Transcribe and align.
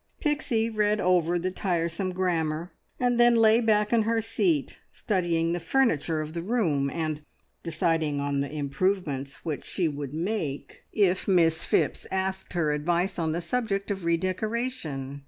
Pixie 0.19 0.67
read 0.67 0.99
over 0.99 1.37
the 1.37 1.51
tiresome 1.51 2.11
grammar, 2.11 2.71
and 2.99 3.19
then 3.19 3.35
lay 3.35 3.59
back 3.61 3.93
in 3.93 4.01
her 4.01 4.19
seat 4.19 4.79
studying 4.91 5.53
the 5.53 5.59
furniture 5.59 6.21
of 6.21 6.33
the 6.33 6.41
room, 6.41 6.89
and 6.89 7.21
deciding 7.61 8.19
on 8.19 8.41
the 8.41 8.51
improvements 8.51 9.45
which 9.45 9.63
she 9.63 9.87
would 9.87 10.15
make 10.15 10.85
if 10.91 11.27
Miss 11.27 11.65
Phipps 11.65 12.07
asked 12.11 12.53
her 12.53 12.71
advice 12.73 13.19
on 13.19 13.31
the 13.31 13.41
subject 13.41 13.91
of 13.91 14.03
redecoration. 14.03 15.19